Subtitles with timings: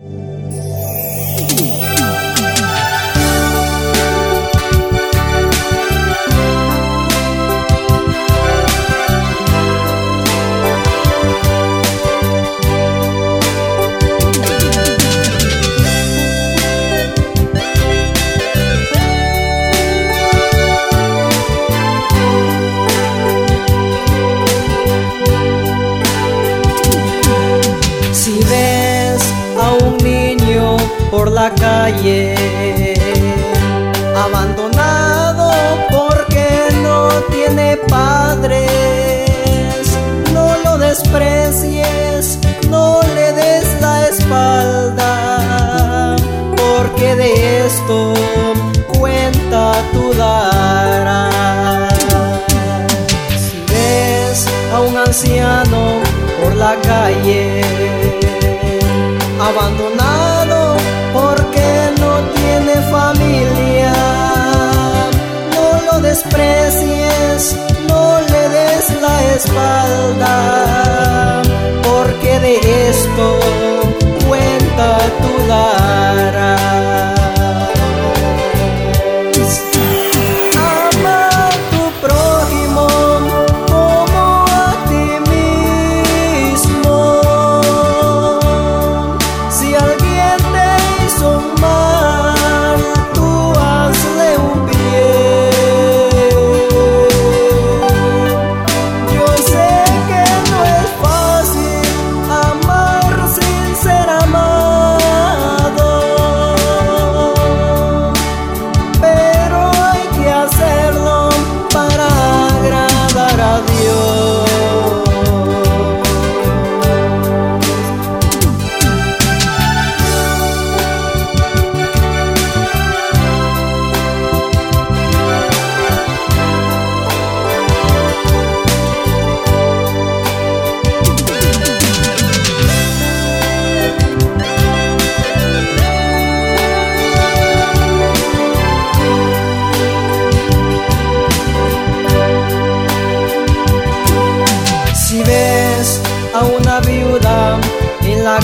[0.00, 0.06] Si
[28.44, 28.67] ves
[31.10, 32.34] por la calle,
[34.16, 35.52] abandonado
[35.90, 36.48] porque
[36.82, 38.68] no tiene padres.
[40.32, 46.16] No lo desprecies, no le des la espalda,
[46.56, 48.14] porque de esto
[48.98, 51.30] cuenta tu dará.
[53.38, 56.00] Si ves a un anciano
[56.42, 57.62] por la calle,
[59.40, 60.27] abandonado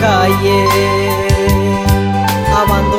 [0.00, 0.64] calle,
[2.56, 2.97] abandonada